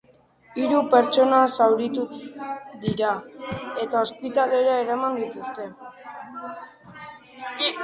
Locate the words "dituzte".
5.23-5.71